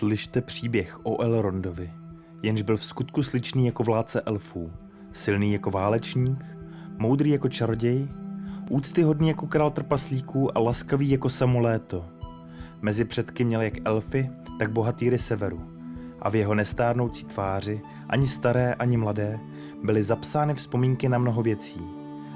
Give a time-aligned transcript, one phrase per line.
[0.00, 1.92] Slyšte příběh o Elrondovi,
[2.42, 4.72] jenž byl v skutku sličný jako vládce elfů,
[5.12, 6.44] silný jako válečník,
[6.98, 8.08] moudrý jako čaroděj,
[8.70, 12.04] úctyhodný jako král trpaslíků a laskavý jako samoléto.
[12.82, 15.60] Mezi předky měl jak elfy, tak bohatýry severu.
[16.20, 19.40] A v jeho nestárnoucí tváři, ani staré, ani mladé,
[19.82, 21.80] byly zapsány vzpomínky na mnoho věcí,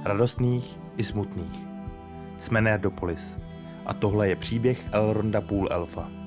[0.02, 1.66] radostných i smutných.
[2.38, 3.36] Jsme Nerdopolis
[3.86, 6.23] a tohle je příběh Elronda Půl Elfa.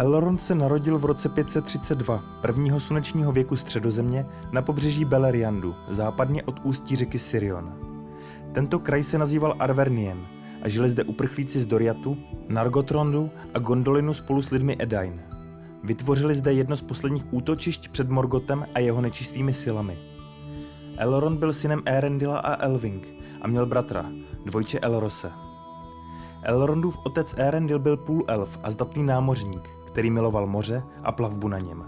[0.00, 6.60] Elrond se narodil v roce 532, prvního slunečního věku středozemě, na pobřeží Beleriandu, západně od
[6.62, 7.74] ústí řeky Sirion.
[8.52, 10.26] Tento kraj se nazýval Arvernien
[10.62, 12.16] a žili zde uprchlíci z Doriatu,
[12.48, 15.20] Nargotrondu a Gondolinu spolu s lidmi Edain.
[15.84, 19.98] Vytvořili zde jedno z posledních útočišť před Morgotem a jeho nečistými silami.
[20.96, 23.08] Elrond byl synem Erendila a Elving
[23.42, 24.04] a měl bratra,
[24.44, 25.30] dvojče Elrose.
[26.42, 31.58] Elrondův otec Erendil byl půl elf a zdatný námořník, který miloval moře a plavbu na
[31.58, 31.84] něm.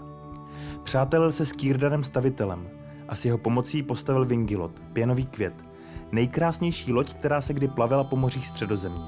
[0.83, 2.67] Přátelil se s Kýrdanem stavitelem
[3.07, 5.53] a s jeho pomocí postavil Vingilot, pěnový květ,
[6.11, 9.05] nejkrásnější loď, která se kdy plavila po mořích středozemě.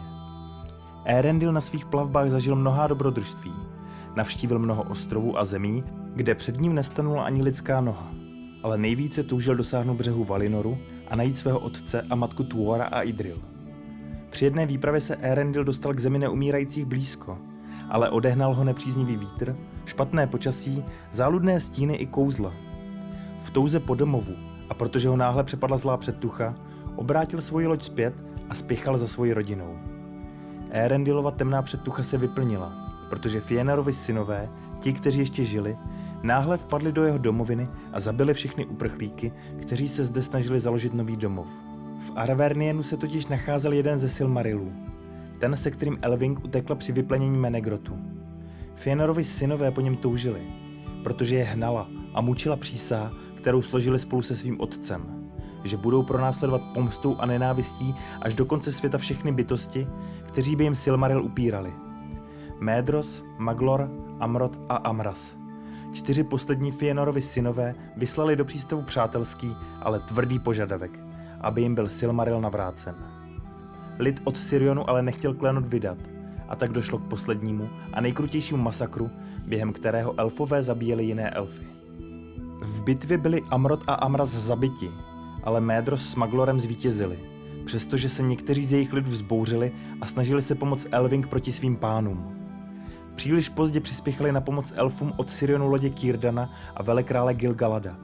[1.06, 3.54] Erendil na svých plavbách zažil mnohá dobrodružství.
[4.16, 5.84] Navštívil mnoho ostrovů a zemí,
[6.16, 8.12] kde před ním nestanula ani lidská noha.
[8.64, 13.42] Ale nejvíce toužil dosáhnout břehu Valinoru a najít svého otce a matku Tuora a Idril.
[14.30, 17.38] Při jedné výpravě se Erendil dostal k zemi neumírajících blízko–
[17.90, 19.56] ale odehnal ho nepříznivý vítr,
[19.86, 22.54] špatné počasí, záludné stíny i kouzla.
[23.40, 24.34] V touze po domovu
[24.70, 26.56] a protože ho náhle přepadla zlá předtucha,
[26.96, 28.14] obrátil svoji loď zpět
[28.50, 29.78] a spěchal za svojí rodinou.
[30.72, 32.74] Erendilova temná předtucha se vyplnila,
[33.10, 35.78] protože Fienarovi synové, ti, kteří ještě žili,
[36.24, 41.16] náhle vpadli do jeho domoviny a zabili všechny uprchlíky, kteří se zde snažili založit nový
[41.18, 41.48] domov.
[42.00, 44.74] V Arvernienu se totiž nacházel jeden ze Silmarilů,
[45.46, 47.98] ten, se kterým Elving utekla při vyplenění Menegrotu.
[48.76, 50.42] Fëanorovi synové po něm toužili,
[51.04, 55.30] protože je hnala a mučila přísá, kterou složili spolu se svým otcem,
[55.64, 59.88] že budou pronásledovat pomstou a nenávistí až do konce světa všechny bytosti,
[60.26, 61.74] kteří by jim Silmaril upírali.
[62.60, 63.90] Médros, Maglor,
[64.20, 65.36] Amrot a Amras.
[65.92, 71.00] Čtyři poslední Fëanorovi synové vyslali do přístavu přátelský, ale tvrdý požadavek,
[71.42, 73.25] aby jim byl Silmaril navrácen.
[74.00, 75.98] Lid od Sirionu ale nechtěl klenot vydat
[76.50, 79.10] a tak došlo k poslednímu a nejkrutějšímu masakru,
[79.48, 81.64] během kterého elfové zabíjeli jiné elfy.
[82.62, 84.92] V bitvě byli Amrot a Amras zabiti,
[85.44, 87.20] ale Médros s Maglorem zvítězili,
[87.66, 92.36] přestože se někteří z jejich lidů vzbouřili a snažili se pomoct Elving proti svým pánům.
[93.16, 97.98] Příliš pozdě přispěchali na pomoc elfům od Sirionu lodě Kirdana a velekrále Gilgalada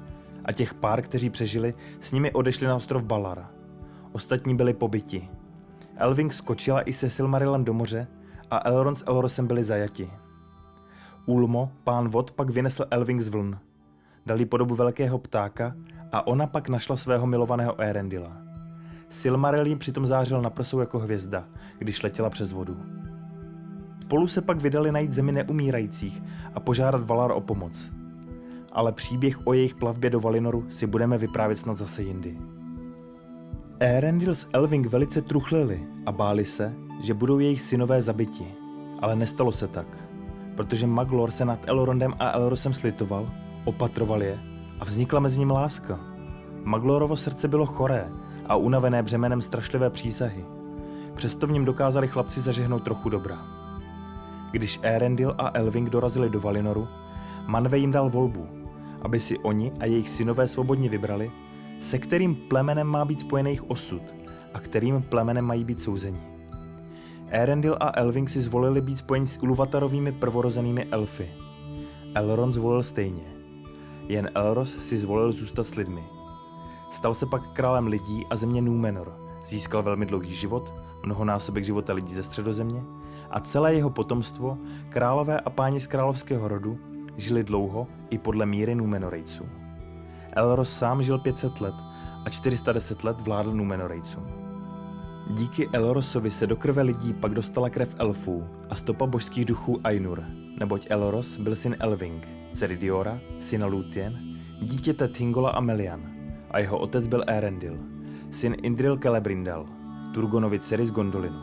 [0.46, 3.52] a těch pár, kteří přežili, s nimi odešli na ostrov Balara.
[4.12, 5.30] Ostatní byli pobiti.
[6.02, 8.08] Elving skočila i se Silmarilem do moře
[8.52, 10.12] a Elrond s Elrosem byli zajati.
[11.26, 13.60] Ulmo, pán vod, pak vynesl Elving z vln.
[14.26, 15.76] Dali podobu velkého ptáka
[16.12, 18.38] a ona pak našla svého milovaného Erendila.
[19.10, 21.48] Silmaril jim přitom zářil na prsou jako hvězda,
[21.78, 22.78] když letěla přes vodu.
[24.02, 26.24] Spolu se pak vydali najít zemi neumírajících
[26.54, 27.92] a požádat Valar o pomoc.
[28.74, 32.38] Ale příběh o jejich plavbě do Valinoru si budeme vyprávět snad zase jindy.
[33.84, 38.46] Erendil s Elving velice truchlili a báli se, že budou jejich synové zabiti.
[39.00, 39.88] Ale nestalo se tak,
[40.56, 43.30] protože Maglor se nad Elrondem a Elrosem slitoval,
[43.66, 44.40] opatroval je
[44.80, 46.00] a vznikla mezi ním láska.
[46.64, 48.10] Maglorovo srdce bylo choré
[48.46, 50.46] a unavené břemenem strašlivé přísahy.
[51.14, 53.38] Přesto v něm dokázali chlapci zažehnout trochu dobra.
[54.52, 56.88] Když Erendil a Elving dorazili do Valinoru,
[57.48, 58.48] Manve jim dal volbu,
[59.02, 61.32] aby si oni a jejich synové svobodně vybrali,
[61.82, 64.02] se kterým plemenem má být spojený jejich osud
[64.54, 66.22] a kterým plemenem mají být souzeni.
[67.28, 71.30] Erendil a Elving si zvolili být spojeni s Iluvatarovými prvorozenými elfy.
[72.16, 73.24] Elrond zvolil stejně.
[74.08, 76.04] Jen Elros si zvolil zůstat s lidmi.
[76.92, 79.18] Stal se pak králem lidí a země Númenor.
[79.46, 80.74] Získal velmi dlouhý život,
[81.06, 82.84] mnohonásobek života lidí ze středozemě
[83.30, 84.58] a celé jeho potomstvo,
[84.90, 86.78] králové a páni z královského rodu,
[87.18, 89.61] žili dlouho i podle míry Númenorejců.
[90.34, 91.76] Elros sám žil 500 let
[92.26, 94.24] a 410 let vládl Numenorejcům.
[95.30, 100.24] Díky Elrosovi se do krve lidí pak dostala krev elfů a stopa božských duchů Ainur,
[100.60, 104.20] neboť Elros byl syn Elving, dcery Diora, syna Lúthien,
[104.62, 106.12] dítěte Tingola a Melian,
[106.52, 107.78] a jeho otec byl Erendil,
[108.32, 109.66] syn Indril Celebrindal,
[110.14, 111.42] Turgonovi dcery z Gondolinu.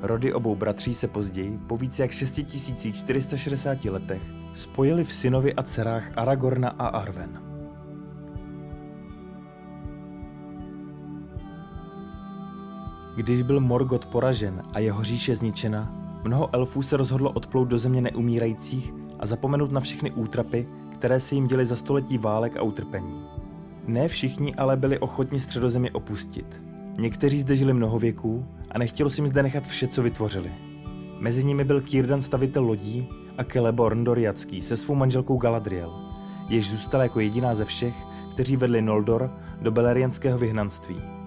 [0.00, 4.22] Rody obou bratří se později, po více jak 6460 letech,
[4.54, 7.53] spojili v synovi a dcerách Aragorna a Arwen.
[13.16, 15.92] Když byl Morgoth poražen a jeho říše zničena,
[16.24, 21.34] mnoho elfů se rozhodlo odplout do země neumírajících a zapomenout na všechny útrapy, které se
[21.34, 23.24] jim děly za století válek a utrpení.
[23.86, 26.60] Ne všichni ale byli ochotni středozemi opustit.
[26.98, 30.50] Někteří zde žili mnoho věků a nechtělo si jim zde nechat vše, co vytvořili.
[31.20, 33.08] Mezi nimi byl Kírdan stavitel lodí
[33.38, 35.92] a Celeborn Doriacký se svou manželkou Galadriel,
[36.48, 37.94] jež zůstala jako jediná ze všech,
[38.32, 39.30] kteří vedli Noldor
[39.60, 41.23] do belerianského vyhnanství.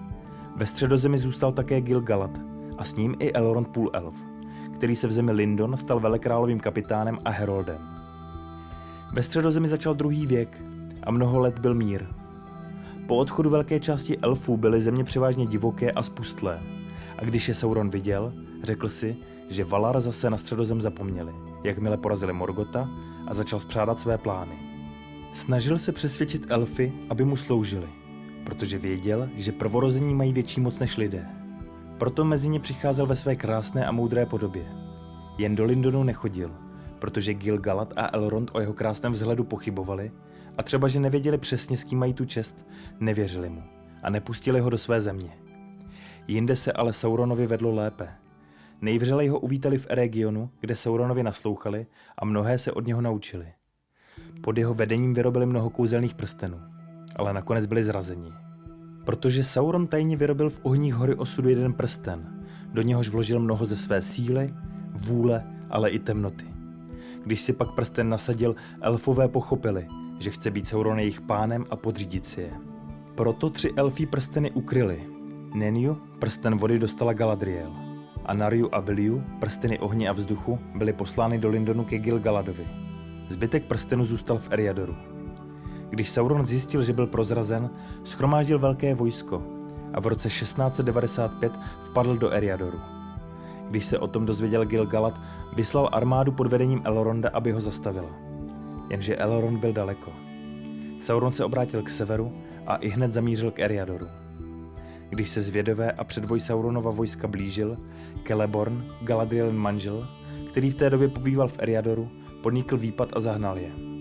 [0.58, 2.30] Ve středozemi zůstal také Gil-galad
[2.78, 4.14] a s ním i Elrond Půl-elf,
[4.74, 7.78] který se v zemi Lindon stal velekrálovým kapitánem a heroldem.
[9.12, 10.62] Ve středozemi začal druhý věk
[11.02, 12.06] a mnoho let byl mír.
[13.06, 16.60] Po odchodu velké části elfů byly země převážně divoké a spustlé.
[17.18, 18.32] A když je Sauron viděl,
[18.62, 19.16] řekl si,
[19.48, 21.32] že Valar zase na středozem zapomněli,
[21.64, 22.88] jakmile porazili Morgota
[23.26, 24.58] a začal spřádat své plány.
[25.32, 27.88] Snažil se přesvědčit elfy, aby mu sloužili,
[28.48, 31.26] protože věděl, že prvorození mají větší moc než lidé.
[31.98, 34.64] Proto mezi ně přicházel ve své krásné a moudré podobě.
[35.38, 36.50] Jen do Lindonu nechodil,
[36.98, 40.12] protože Gil-galad a Elrond o jeho krásném vzhledu pochybovali
[40.58, 42.66] a třeba, že nevěděli přesně, s kým mají tu čest,
[43.00, 43.62] nevěřili mu
[44.02, 45.30] a nepustili ho do své země.
[46.28, 48.08] Jinde se ale Sauronovi vedlo lépe.
[48.80, 51.86] Nejvřelej ho uvítali v Eregionu, kde Sauronovi naslouchali
[52.18, 53.52] a mnohé se od něho naučili.
[54.42, 56.58] Pod jeho vedením vyrobili mnoho kouzelných prstenů,
[57.18, 58.32] ale nakonec byli zrazeni.
[59.04, 63.76] Protože Sauron tajně vyrobil v ohních hory osudu jeden prsten, do něhož vložil mnoho ze
[63.76, 64.54] své síly,
[64.92, 66.44] vůle, ale i temnoty.
[67.24, 69.86] Když si pak prsten nasadil, elfové pochopili,
[70.18, 72.52] že chce být Sauron jejich pánem a podřídit si je.
[73.14, 75.02] Proto tři elfí prsteny ukryli.
[75.54, 77.72] Neniu, prsten vody dostala Galadriel.
[78.24, 82.66] A Nariu a Viliu, prsteny ohně a vzduchu, byly poslány do Lindonu ke Gil-galadovi.
[83.28, 84.96] Zbytek prstenu zůstal v Eriadoru.
[85.90, 87.70] Když Sauron zjistil, že byl prozrazen,
[88.04, 89.42] schromáždil velké vojsko
[89.94, 91.52] a v roce 1695
[91.84, 92.80] vpadl do Eriadoru.
[93.70, 95.20] Když se o tom dozvěděl Gil-galad,
[95.56, 98.10] vyslal armádu pod vedením Elronda, aby ho zastavila.
[98.90, 100.12] Jenže Elrond byl daleko.
[101.00, 102.32] Sauron se obrátil k severu
[102.66, 104.06] a i hned zamířil k Eriadoru.
[105.10, 107.76] Když se zvědové a předvoj Sauronova vojska blížil,
[108.26, 110.08] Celeborn, Galadrielin manžel,
[110.48, 112.08] který v té době pobýval v Eriadoru,
[112.42, 113.97] podnikl výpad a zahnal je.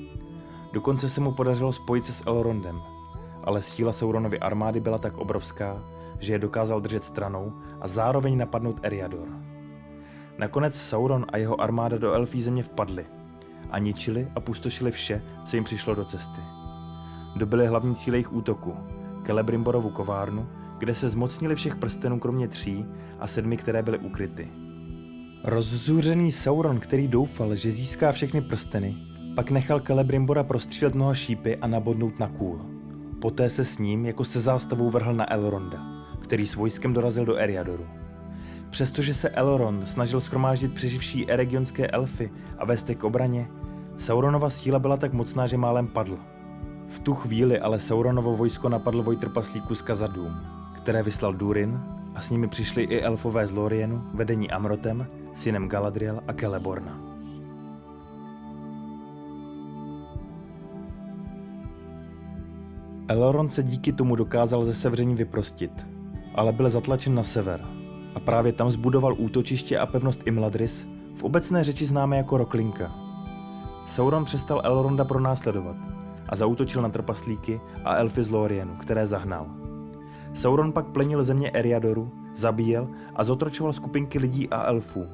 [0.78, 2.82] Dokonce se mu podařilo spojit se s Elrondem,
[3.44, 5.84] ale síla Sauronovy armády byla tak obrovská,
[6.20, 9.28] že je dokázal držet stranou a zároveň napadnout Eriador.
[10.38, 13.06] Nakonec Sauron a jeho armáda do Elfí země vpadli
[13.72, 16.42] a ničili a pustošili vše, co jim přišlo do cesty.
[17.36, 18.76] Dobili hlavní cíle jejich útoku,
[19.26, 20.48] Celebrimborovu kovárnu,
[20.78, 22.86] kde se zmocnili všech prstenů kromě tří
[23.20, 24.48] a sedmi, které byly ukryty.
[25.44, 28.96] Rozzuřený Sauron, který doufal, že získá všechny prsteny,
[29.38, 32.66] pak nechal Celebrimbora prostřílet mnoha šípy a nabodnout na kůl.
[33.22, 35.78] Poté se s ním jako se zástavou vrhl na Elronda,
[36.20, 37.86] který s vojskem dorazil do Eriadoru.
[38.70, 43.48] Přestože se Elrond snažil schromáždit přeživší eregionské elfy a vést k obraně,
[43.98, 46.18] Sauronova síla byla tak mocná, že málem padl.
[46.88, 50.38] V tu chvíli ale Sauronovo vojsko napadlo vojtrpaslíku z Kazadům,
[50.76, 51.80] které vyslal Durin
[52.16, 57.07] a s nimi přišli i elfové z Lorienu, vedení Amrotem, synem Galadriel a Celeborna.
[63.10, 65.88] Elrond se díky tomu dokázal ze sevření vyprostit,
[66.36, 67.62] ale byl zatlačen na sever
[68.16, 72.92] a právě tam zbudoval útočiště a pevnost Imladris, v obecné řeči známé jako Roklinka.
[73.86, 75.76] Sauron přestal Elronda pronásledovat
[76.30, 79.48] a zautočil na trpaslíky a elfy z Lorienu, které zahnal.
[80.34, 85.06] Sauron pak plenil země Eriadoru, zabíjel a zotročoval skupinky lidí a elfů.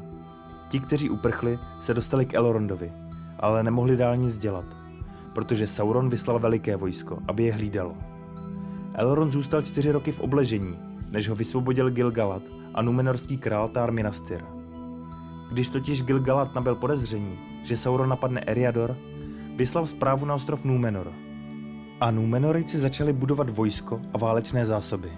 [0.69, 2.91] Ti, kteří uprchli, se dostali k Elrondovi,
[3.39, 4.65] ale nemohli dál nic dělat,
[5.33, 7.97] protože Sauron vyslal veliké vojsko, aby je hlídalo.
[8.93, 10.77] Elrond zůstal čtyři roky v obležení,
[11.11, 12.41] než ho vysvobodil Gil-galad
[12.73, 14.43] a numenorský král Tar Minastir.
[15.51, 18.97] Když totiž Gil-galad nabil podezření, že Sauron napadne Eriador,
[19.55, 21.13] vyslal zprávu na ostrov Númenor.
[21.99, 25.11] A Númenorici začali budovat vojsko a válečné zásoby.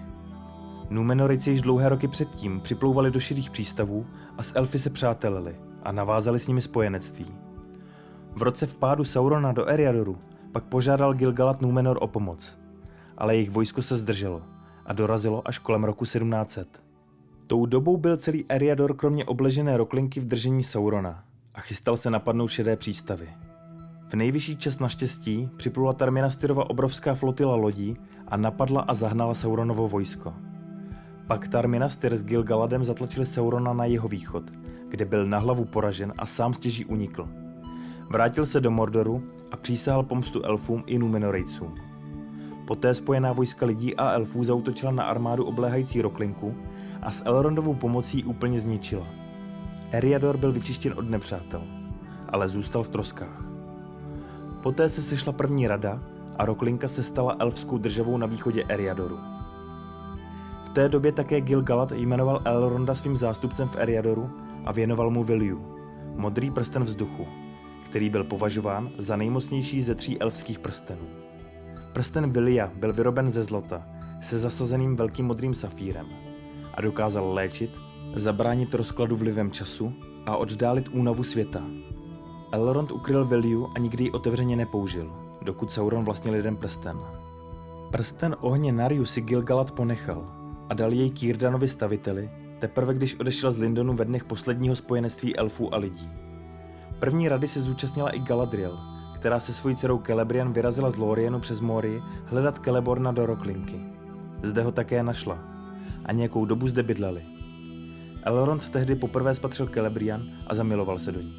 [0.90, 4.06] Númenorici již dlouhé roky předtím připlouvali do širých přístavů
[4.38, 7.45] a s elfy se přátelili a navázali s nimi spojenectví.
[8.36, 10.18] V roce vpádu Saurona do Eriadoru
[10.52, 12.58] pak požádal Gilgalad Númenor o pomoc,
[13.18, 14.42] ale jejich vojsko se zdrželo
[14.86, 16.82] a dorazilo až kolem roku 1700.
[17.46, 21.24] Tou dobou byl celý Eriador kromě obležené roklinky v držení Saurona
[21.54, 23.28] a chystal se napadnout šedé přístavy.
[24.08, 27.96] V nejvyšší čas naštěstí připlula Tarminastyrova obrovská flotila lodí
[28.28, 30.34] a napadla a zahnala Sauronovo vojsko.
[31.26, 34.44] Pak Tarminastyr s Gilgaladem zatlačili Saurona na jeho východ,
[34.88, 37.28] kde byl na hlavu poražen a sám stěží unikl.
[38.10, 41.74] Vrátil se do Mordoru a přísahal pomstu elfům i Numenorejcům.
[42.66, 46.54] Poté spojená vojska lidí a elfů zautočila na armádu obléhající Roklinku
[47.02, 49.06] a s Elrondovou pomocí úplně zničila.
[49.90, 51.62] Eriador byl vyčištěn od nepřátel,
[52.28, 53.44] ale zůstal v troskách.
[54.62, 56.00] Poté se sešla první rada
[56.38, 59.18] a Roklinka se stala elfskou državou na východě Eriadoru.
[60.64, 64.30] V té době také Gil-galad jmenoval Elronda svým zástupcem v Eriadoru
[64.64, 65.76] a věnoval mu Viliu,
[66.16, 67.26] modrý prsten vzduchu,
[67.86, 71.06] který byl považován za nejmocnější ze tří elfských prstenů.
[71.92, 73.88] Prsten Vilia byl vyroben ze zlata
[74.20, 76.06] se zasazeným velkým modrým safírem
[76.74, 77.70] a dokázal léčit,
[78.14, 79.92] zabránit rozkladu vlivem času
[80.26, 81.62] a oddálit únavu světa.
[82.52, 85.12] Elrond ukryl Viliu a nikdy ji otevřeně nepoužil,
[85.42, 86.98] dokud Sauron vlastnil jeden prsten.
[87.90, 90.26] Prsten ohně Nariu si Gilgalad ponechal
[90.68, 95.74] a dal jej Kirdanovi staviteli, teprve když odešel z Lindonu ve dnech posledního spojenectví elfů
[95.74, 96.25] a lidí.
[96.98, 98.78] První rady se zúčastnila i Galadriel,
[99.14, 103.80] která se svojí dcerou Celebrian vyrazila z Lorienu přes Morii hledat Celeborna do Roklinky.
[104.42, 105.38] Zde ho také našla
[106.04, 107.22] a nějakou dobu zde bydleli.
[108.22, 111.34] Elrond tehdy poprvé spatřil Celebrian a zamiloval se do ní,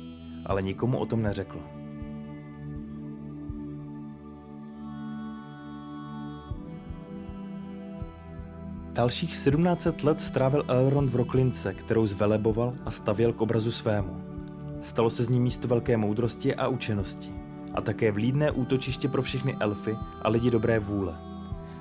[0.46, 1.60] ale nikomu o tom neřekl.
[8.92, 14.27] Dalších 17 let strávil Elrond v Roklince, kterou zveleboval a stavěl k obrazu svému.
[14.88, 17.34] Stalo se z ní místo velké moudrosti a učenosti
[17.74, 21.16] a také vlídné útočiště pro všechny elfy a lidi dobré vůle.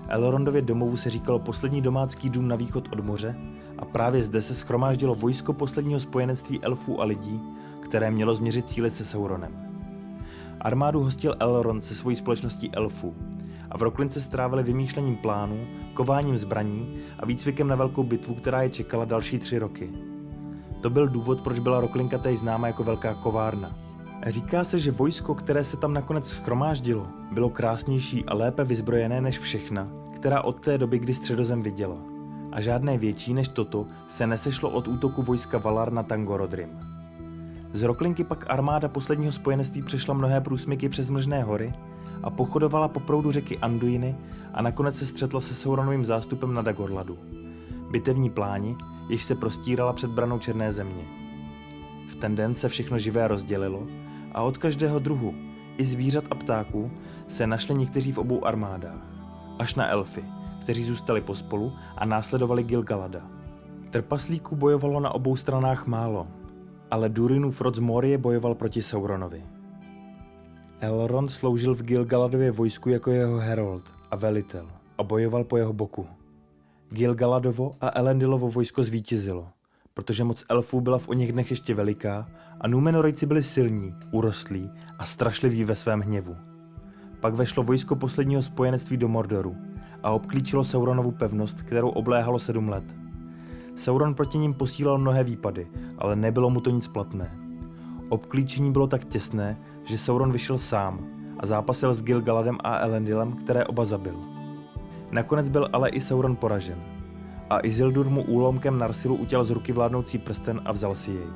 [0.09, 3.37] Elrondově domovu se říkalo poslední domácký dům na východ od moře
[3.79, 7.41] a právě zde se schromáždilo vojsko posledního spojenectví elfů a lidí,
[7.81, 9.53] které mělo změřit síly se Sauronem.
[10.61, 13.15] Armádu hostil Elrond se svojí společností elfů
[13.71, 18.71] a v Roklince strávili vymýšlením plánů, kováním zbraní a výcvikem na velkou bitvu, která je
[18.71, 20.16] čekala další tři roky.
[20.81, 23.77] To byl důvod, proč byla Roklinka též známa jako Velká kovárna.
[24.27, 29.39] Říká se, že vojsko, které se tam nakonec schromáždilo, bylo krásnější a lépe vyzbrojené než
[29.39, 31.97] všechna, která od té doby, kdy středozem viděla.
[32.53, 36.69] A žádné větší než toto se nesešlo od útoku vojska Valar na Tangorodrim.
[37.73, 41.73] Z Roklinky pak armáda posledního spojenství přešla mnohé průsmyky přes Mlžné hory
[42.23, 44.17] a pochodovala po proudu řeky Anduiny
[44.55, 47.19] a nakonec se střetla se Sauronovým zástupem na Dagorladu.
[47.91, 48.77] Bitevní pláni,
[49.09, 51.05] jež se prostírala před branou Černé země.
[52.09, 53.87] V ten den se všechno živé rozdělilo
[54.33, 55.35] a od každého druhu,
[55.77, 56.91] i zvířat a ptáků,
[57.29, 59.07] se našli někteří v obou armádách.
[59.59, 60.25] Až na elfy,
[60.61, 63.21] kteří zůstali pospolu a následovali Gilgalada.
[63.91, 66.27] Trpaslíků bojovalo na obou stranách málo,
[66.91, 69.45] ale Durinův rod z Morie bojoval proti Sauronovi.
[70.81, 74.67] Elrond sloužil v Gilgaladově vojsku jako jeho herold a velitel
[74.99, 76.07] a bojoval po jeho boku.
[76.91, 79.49] Gilgaladovo a Elendilovo vojsko zvítězilo,
[79.95, 82.29] protože moc elfů byla v o něch dnech ještě veliká
[82.61, 86.37] a Númenorejci byli silní, urostlí a strašliví ve svém hněvu.
[87.21, 89.57] Pak vešlo vojsko posledního spojenectví do Mordoru
[90.03, 92.97] a obklíčilo Sauronovu pevnost, kterou obléhalo sedm let.
[93.75, 95.67] Sauron proti ním posílal mnohé výpady,
[95.99, 97.39] ale nebylo mu to nic platné.
[98.09, 101.07] Obklíčení bylo tak těsné, že Sauron vyšel sám
[101.39, 104.36] a zápasil s Gilgaladem a Elendilem, které oba zabil.
[105.11, 106.97] Nakonec byl ale i Sauron poražen
[107.51, 111.27] a Isildur mu úlomkem Narsilu utěl z ruky vládnoucí prsten a vzal si jej.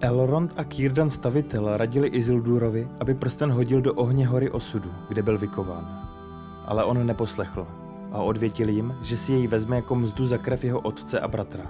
[0.00, 5.38] Elrond a Círdan stavitel radili Isildurovi, aby prsten hodil do ohně hory osudu, kde byl
[5.38, 6.08] vykován.
[6.64, 7.66] Ale on neposlechl
[8.12, 11.66] a odvětil jim, že si jej vezme jako mzdu za krev jeho otce a bratra.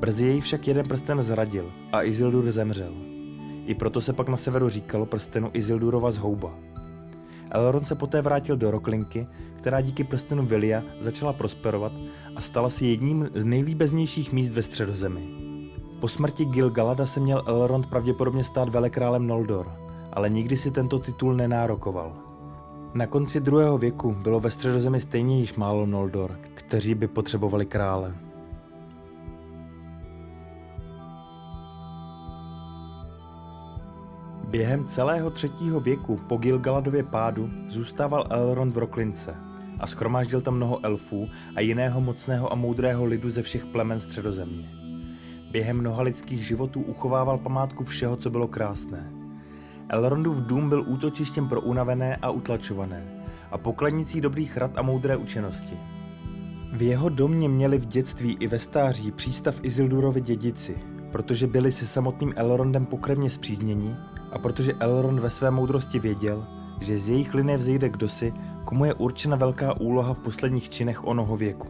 [0.00, 2.92] Brzy jej však jeden prsten zradil a Isildur zemřel.
[3.66, 6.54] I proto se pak na severu říkalo prstenu Isildurova zhouba.
[7.50, 9.26] Elrond se poté vrátil do Roklinky,
[9.56, 11.92] která díky prstenu Vilia začala prosperovat
[12.36, 15.28] a stala se jedním z nejlíbeznějších míst ve středozemi.
[16.00, 19.72] Po smrti Gil-galada se měl Elrond pravděpodobně stát velekrálem Noldor,
[20.12, 22.12] ale nikdy si tento titul nenárokoval.
[22.94, 28.27] Na konci druhého věku bylo ve středozemi stejně již málo Noldor, kteří by potřebovali krále.
[34.48, 39.36] Během celého třetího věku po Gilgaladově pádu zůstával Elrond v Roklince
[39.80, 44.68] a schromáždil tam mnoho elfů a jiného mocného a moudrého lidu ze všech plemen středozemě.
[45.50, 49.12] Během mnoha lidských životů uchovával památku všeho, co bylo krásné.
[49.88, 55.78] Elrondův dům byl útočištěm pro unavené a utlačované a pokladnicí dobrých rad a moudré učenosti.
[56.72, 60.78] V jeho domě měli v dětství i ve stáří přístav Isildurovi dědici,
[61.12, 63.96] protože byli se samotným Elrondem pokrevně zpřízněni
[64.32, 66.46] a protože Elrond ve své moudrosti věděl,
[66.80, 68.32] že z jejich linie vzejde kdosi,
[68.64, 71.68] komu je určena velká úloha v posledních činech onoho věku.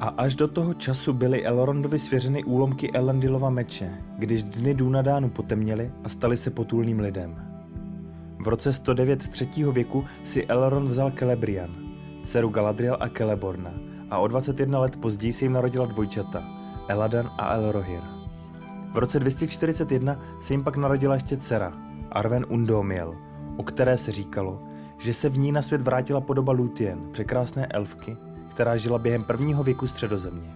[0.00, 5.92] A až do toho času byly Elrondovi svěřeny úlomky Elendilova meče, když dny Dunadánu potemněly
[6.04, 7.36] a stali se potulným lidem.
[8.44, 11.70] V roce 109 třetího věku si Elrond vzal Celebrian,
[12.22, 13.74] dceru Galadriel a Celeborna
[14.10, 16.44] a o 21 let později se jim narodila dvojčata,
[16.88, 18.15] Eladan a Elrohir.
[18.96, 21.72] V roce 241 se jim pak narodila ještě dcera,
[22.12, 23.14] Arven Undomiel,
[23.56, 24.62] o které se říkalo,
[24.98, 28.16] že se v ní na svět vrátila podoba Lúthien, překrásné elfky,
[28.50, 30.50] která žila během prvního věku středozemě.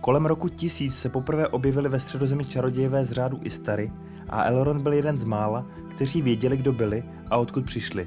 [0.00, 3.92] Kolem roku 1000 se poprvé objevili ve středozemi čarodějové z řádu Istary
[4.28, 8.06] a Elrond byl jeden z mála, kteří věděli, kdo byli a odkud přišli.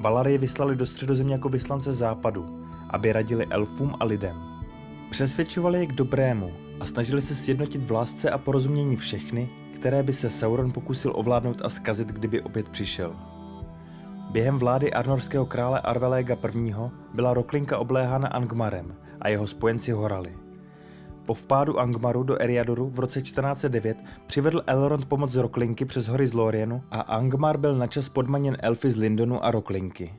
[0.00, 4.36] Valar je vyslali do středozemě jako vyslance západu, aby radili elfům a lidem.
[5.10, 10.12] Přesvědčovali je k dobrému a snažili se sjednotit v lásce a porozumění všechny, které by
[10.12, 13.16] se Sauron pokusil ovládnout a skazit, kdyby opět přišel.
[14.30, 16.74] Během vlády arnorského krále Arveléga I.
[17.14, 20.36] byla Roklinka obléhána Angmarem a jeho spojenci horali.
[21.26, 23.96] Po vpádu Angmaru do Eriadoru v roce 1409
[24.26, 28.90] přivedl Elrond pomoc z Roklinky přes hory z Lorienu a Angmar byl načas podmaněn elfy
[28.90, 30.14] z Lindonu a Roklinky.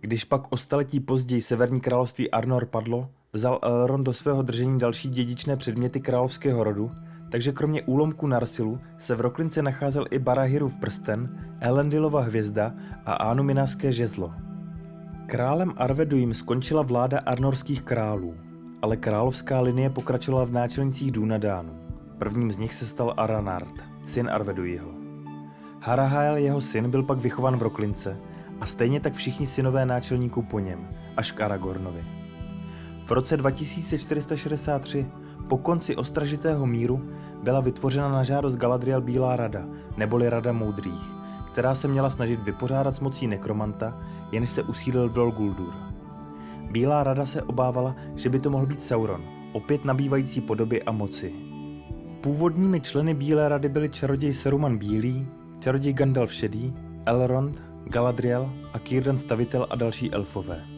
[0.00, 5.08] Když pak o staletí později severní království Arnor padlo, vzal Elrond do svého držení další
[5.08, 6.90] dědičné předměty královského rodu,
[7.30, 12.74] takže kromě úlomku Narsilu se v Roklince nacházel i Barahirův prsten, Elendilova hvězda
[13.06, 14.34] a Anuminaské žezlo.
[15.26, 18.34] Králem Arveduim skončila vláda arnorských králů
[18.84, 21.72] ale královská linie pokračovala v náčelnicích Dunadánu.
[22.18, 23.74] Prvním z nich se stal Aranard,
[24.06, 24.90] syn Arveduiho.
[25.80, 28.16] Harahael, jeho syn, byl pak vychovan v Roklince
[28.60, 32.04] a stejně tak všichni synové náčelníků po něm, až k Aragornovi.
[33.06, 35.06] V roce 2463,
[35.48, 37.10] po konci ostražitého míru,
[37.42, 39.64] byla vytvořena na žádost Galadriel Bílá rada,
[39.96, 41.14] neboli Rada moudrých,
[41.52, 44.00] která se měla snažit vypořádat s mocí nekromanta,
[44.32, 45.74] jenž se usídlil v Dol Guldur.
[46.70, 51.32] Bílá rada se obávala, že by to mohl být Sauron, opět nabývající podoby a moci.
[52.20, 55.28] Původními členy Bílé rady byli čaroděj Saruman Bílý,
[55.60, 56.74] čaroděj Gandalf Šedý,
[57.06, 60.73] Elrond, Galadriel a Círdan Stavitel a další elfové.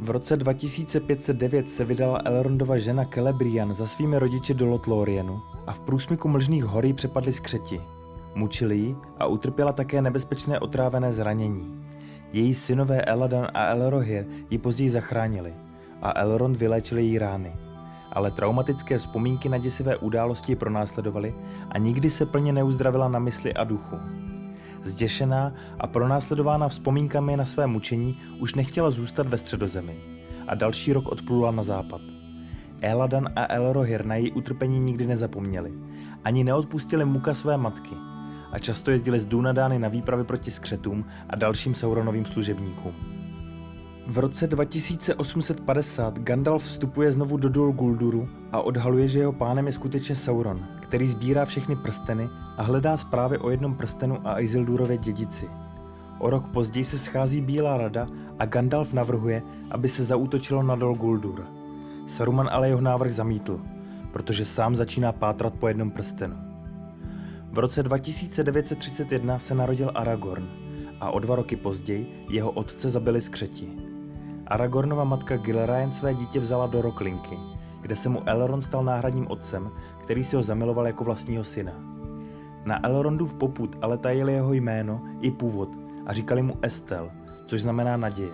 [0.00, 5.80] V roce 2509 se vydala Elrondova žena Celebrian za svými rodiči do Lothlorienu a v
[5.80, 7.80] průsmyku mlžných horí přepadli skřeti.
[8.34, 11.84] Mučili ji a utrpěla také nebezpečné otrávené zranění.
[12.32, 15.54] Její synové Eladan a Elrohir ji později zachránili
[16.02, 17.52] a Elrond vyléčil její rány.
[18.12, 21.34] Ale traumatické vzpomínky na děsivé události pronásledovaly
[21.70, 23.96] a nikdy se plně neuzdravila na mysli a duchu.
[24.84, 29.96] Zděšená a pronásledována vzpomínkami na své mučení už nechtěla zůstat ve středozemi
[30.48, 32.00] a další rok odplula na západ.
[32.80, 35.72] Eladan a Elrohir na její utrpení nikdy nezapomněli,
[36.24, 37.94] ani neodpustili muka své matky–
[38.52, 43.17] a často jezdili z Dunadány na výpravy proti skřetům a dalším Sauronovým služebníkům.
[44.08, 49.72] V roce 2850 Gandalf vstupuje znovu do Dol Gulduru a odhaluje, že jeho pánem je
[49.72, 55.48] skutečně Sauron, který sbírá všechny prsteny a hledá zprávy o jednom prstenu a Isildurově dědici.
[56.18, 58.06] O rok později se schází Bílá rada
[58.38, 61.46] a Gandalf navrhuje, aby se zaútočilo na Dol Guldur.
[62.06, 63.60] Saruman ale jeho návrh zamítl,
[64.12, 66.36] protože sám začíná pátrat po jednom prstenu.
[67.52, 70.48] V roce 2931 se narodil Aragorn
[71.00, 73.87] a o dva roky později jeho otce zabili skřeti.
[74.48, 77.38] Aragornova matka Gilraen své dítě vzala do Roklinky,
[77.80, 79.70] kde se mu Elrond stal náhradním otcem,
[80.02, 81.72] který si ho zamiloval jako vlastního syna.
[82.64, 85.68] Na Elrondův poput ale tajili jeho jméno i původ
[86.06, 87.10] a říkali mu Estel,
[87.46, 88.32] což znamená naděje.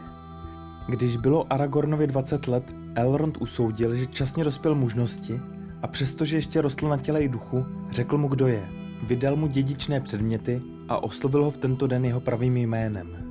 [0.89, 5.41] Když bylo Aragornovi 20 let, Elrond usoudil, že časně dospěl mužnosti
[5.83, 8.69] a přestože ještě rostl na těle i duchu, řekl mu, kdo je–
[9.03, 13.24] Vydal mu dědičné předměty a oslovil ho v tento den jeho pravým jménem.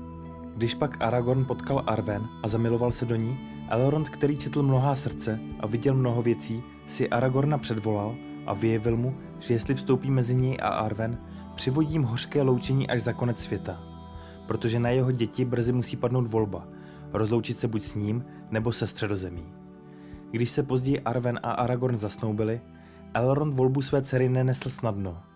[0.55, 3.39] Když pak Aragorn potkal Arwen a zamiloval se do ní,
[3.69, 9.17] Elrond, který četl mnohá srdce a viděl mnoho věcí, si Aragorna předvolal a vyjevil mu,
[9.39, 11.17] že jestli vstoupí mezi něj a Arwen,
[11.55, 13.83] přivodí jim hořké loučení až za konec světa.
[14.47, 16.67] Protože na jeho děti brzy musí padnout volba,
[17.13, 19.45] rozloučit se buď s ním, nebo se středozemí.
[20.31, 22.61] Když se později Arwen a Aragorn zasnoubili,
[23.13, 25.17] Elrond volbu své dcery nenesl snadno–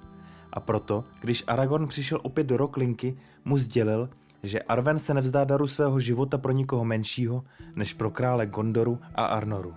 [0.53, 4.09] a proto, když Aragorn přišel opět do Roklinky, mu sdělil,
[4.43, 7.43] že Arwen se nevzdá daru svého života pro nikoho menšího,
[7.75, 9.73] než pro krále Gondoru a Arnoru.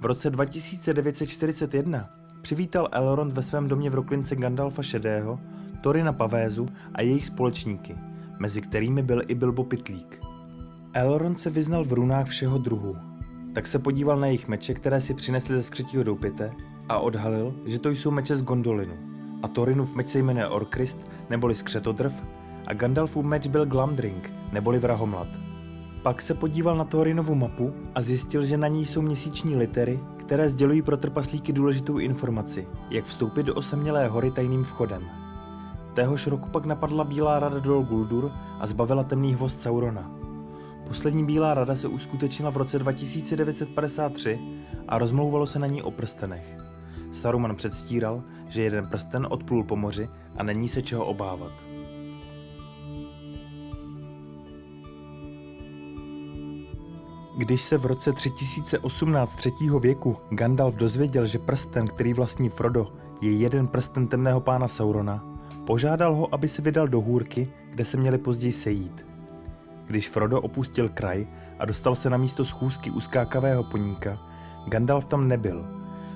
[0.00, 2.10] V roce 2941
[2.42, 5.40] přivítal Elrond ve svém domě v Roklince Gandalfa Šedého,
[5.80, 7.96] Torina Pavézu a jejich společníky,
[8.38, 10.20] mezi kterými byl i Bilbo Pitlík.
[10.92, 12.96] Elrond se vyznal v runách všeho druhu,
[13.54, 16.52] tak se podíval na jejich meče, které si přinesli ze skřetího doupěte
[16.88, 19.12] a odhalil, že to jsou meče z Gondolinu
[19.42, 20.98] a Thorinův meč se jmenuje Orkrist
[21.30, 22.22] neboli skřetodrv
[22.72, 25.28] a Gandalfův meč byl Glamdring neboli vrahomlat.
[26.02, 30.48] Pak se podíval na Thorinovu mapu a zjistil, že na ní jsou měsíční litery, které
[30.48, 35.02] sdělují pro trpaslíky důležitou informaci, jak vstoupit do osamělé hory tajným vchodem.
[35.94, 40.10] Téhož roku pak napadla Bílá rada Dol Guldur a zbavila temný hvost Saurona.
[40.88, 44.40] Poslední Bílá rada se uskutečnila v roce 2953
[44.88, 46.56] a rozmlouvalo se na ní o prstenech.
[47.12, 51.71] Saruman předstíral, že jeden prsten odplul po moři a není se čeho obávat.
[57.36, 63.32] Když se v roce 3018 třetího věku Gandalf dozvěděl, že prsten, který vlastní Frodo, je
[63.32, 65.24] jeden prsten temného pána Saurona,
[65.66, 69.06] požádal ho, aby se vydal do hůrky, kde se měli později sejít.
[69.86, 71.26] Když Frodo opustil kraj
[71.58, 74.18] a dostal se na místo schůzky uskákavého poníka,
[74.66, 75.66] Gandalf tam nebyl,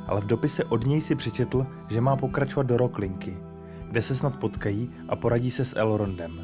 [0.07, 3.37] ale v dopise od něj si přečetl, že má pokračovat do Roklinky,
[3.91, 6.41] kde se snad potkají a poradí se s Elrondem.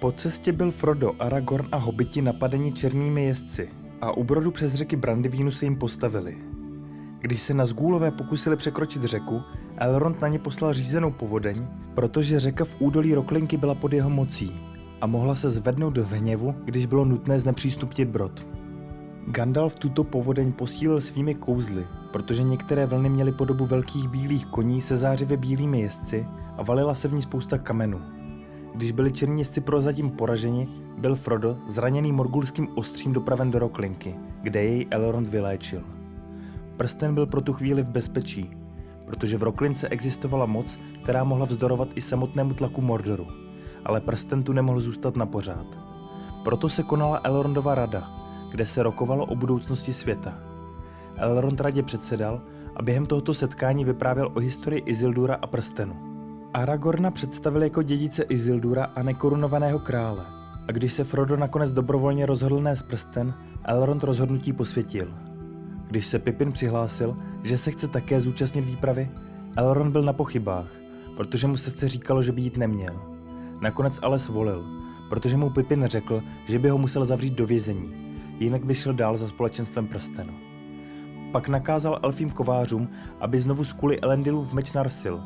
[0.00, 4.96] Po cestě byl Frodo, Aragorn a hobiti napadeni černými jezdci a u brodu přes řeky
[4.96, 6.36] Brandyvínu se jim postavili.
[7.20, 9.42] Když se na zgůlové pokusili překročit řeku,
[9.76, 14.60] Elrond na ně poslal řízenou povodeň, protože řeka v údolí Roklinky byla pod jeho mocí
[15.00, 18.46] a mohla se zvednout v hněvu, když bylo nutné znepřístupnit brod.
[19.26, 24.96] Gandalf tuto povodeň posílil svými kouzly, protože některé vlny měly podobu velkých bílých koní se
[24.96, 28.00] zářivě bílými jezdci a valila se v ní spousta kamenů.
[28.74, 34.64] Když byli černí jezdci prozatím poraženi, byl Frodo zraněný morgulským ostřím dopraven do Roklinky, kde
[34.64, 35.82] jej Elrond vyléčil.
[36.76, 38.50] Prsten byl pro tu chvíli v bezpečí,
[39.06, 43.26] protože v Roklince existovala moc, která mohla vzdorovat i samotnému tlaku Mordoru,
[43.84, 45.66] ale prsten tu nemohl zůstat na pořád.
[46.44, 48.10] Proto se konala Elrondova rada,
[48.50, 50.38] kde se rokovalo o budoucnosti světa.
[51.16, 52.40] Elrond radě předsedal
[52.76, 56.13] a během tohoto setkání vyprávěl o historii Isildura a prstenu.
[56.54, 60.24] Aragorna představil jako dědice Isildura a nekorunovaného krále.
[60.68, 65.14] A když se Frodo nakonec dobrovolně rozhodl nést prsten, Elrond rozhodnutí posvětil.
[65.86, 69.10] Když se Pippin přihlásil, že se chce také zúčastnit výpravy,
[69.56, 70.68] Elrond byl na pochybách,
[71.16, 73.02] protože mu srdce říkalo, že by jít neměl.
[73.60, 74.64] Nakonec ale svolil,
[75.08, 77.94] protože mu Pippin řekl, že by ho musel zavřít do vězení,
[78.38, 80.32] jinak by šel dál za společenstvem prstenu.
[81.32, 82.88] Pak nakázal elfím kovářům,
[83.20, 85.20] aby znovu skuli Elendilův meč Narsil,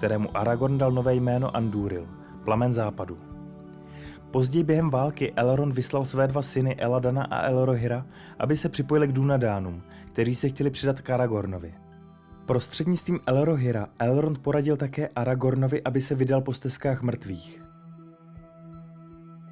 [0.00, 2.08] kterému Aragorn dal nové jméno Andúril,
[2.44, 3.18] plamen západu.
[4.30, 8.06] Později během války Elrond vyslal své dva syny Eladana a Elrohira,
[8.38, 11.74] aby se připojili k Dúnadánům, kteří se chtěli přidat k Aragornovi.
[12.46, 17.62] Prostřednictvím Elrohira Elrond poradil také Aragornovi, aby se vydal po stezkách mrtvých.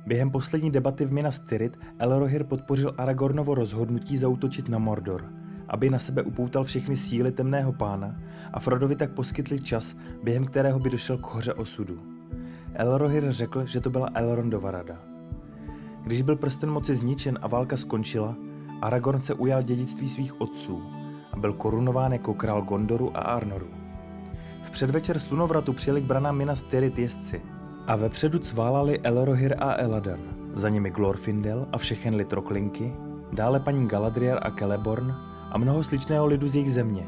[0.06, 5.32] Během poslední debaty v Minas Tirith Elrohir podpořil Aragornovo rozhodnutí zautočit na Mordor,
[5.68, 8.16] aby na sebe upoutal všechny síly temného pána
[8.52, 11.98] a Frodovi tak poskytli čas, během kterého by došel k hoře osudu.
[12.74, 14.96] Elrohir řekl, že to byla Elrondova rada.
[16.02, 18.36] Když byl prsten moci zničen a válka skončila,
[18.82, 20.82] Aragorn se ujal dědictví svých otců
[21.32, 23.68] a byl korunován jako král Gondoru a Arnoru.
[24.62, 27.42] V předvečer slunovratu přijeli k branám Minas Tirith jezdci–
[27.88, 30.20] a vepředu cválali Elrohir a Eladan,
[30.54, 32.92] za nimi Glorfindel a všechen lid Roklinky,
[33.32, 35.14] dále paní Galadriel a Celeborn
[35.50, 37.06] a mnoho sličného lidu z jejich země.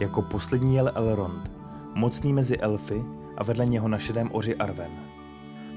[0.00, 1.52] Jako poslední jel Elrond,
[1.94, 3.04] mocný mezi elfy
[3.36, 4.90] a vedle něho na šedém oři Arven.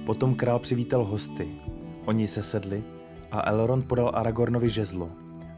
[0.06, 1.48] Potom král přivítal hosty,
[2.06, 2.84] oni se sedli
[3.32, 5.10] a Elrond podal Aragornovi žezlo,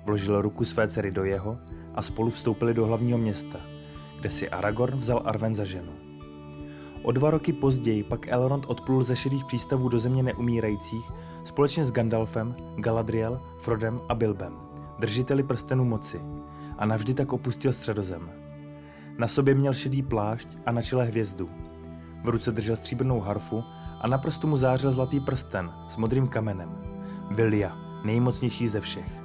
[0.06, 1.58] vložil ruku své dcery do jeho
[1.96, 3.60] a spolu vstoupili do hlavního města,
[4.20, 5.92] kde si Aragorn vzal Arven za ženu.
[7.04, 11.12] O dva roky později pak Elrond odplul ze šedých přístavů do země neumírajících
[11.44, 14.65] společně s Gandalfem, Galadriel, Frodem a Bilbem,
[15.00, 16.22] držiteli prstenu moci,
[16.78, 18.30] a navždy tak opustil středozem.
[19.18, 21.50] Na sobě měl šedý plášť a na čele hvězdu.
[22.24, 23.64] V ruce držel stříbrnou harfu
[24.02, 26.70] a na prstu mu zářil zlatý prsten s modrým kamenem.
[27.32, 29.24] Vilja, nejmocnější ze všech.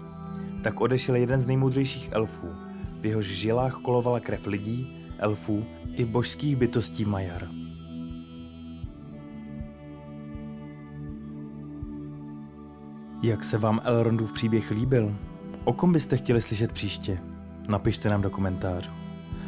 [0.62, 2.48] Tak odešel jeden z nejmoudřejších elfů.
[3.00, 7.48] V jehož žilách kolovala krev lidí, elfů i božských bytostí Majar.
[13.22, 15.16] Jak se vám Elrondův příběh líbil?
[15.64, 17.18] O kom byste chtěli slyšet příště?
[17.68, 18.90] Napište nám do komentářů.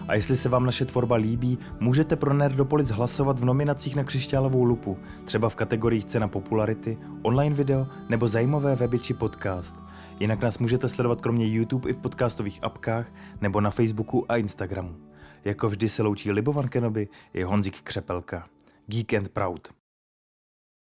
[0.09, 4.65] A jestli se vám naše tvorba líbí, můžete pro Nerdopolis hlasovat v nominacích na křišťálovou
[4.65, 9.75] lupu, třeba v kategoriích cena popularity, online video nebo zajímavé weby či podcast.
[10.21, 13.07] Jinak nás můžete sledovat kromě YouTube i v podcastových apkách
[13.41, 14.97] nebo na Facebooku a Instagramu.
[15.45, 18.47] Jako vždy se loučí Libovan Kenobi i Honzik Křepelka.
[18.87, 19.82] Geek and Proud.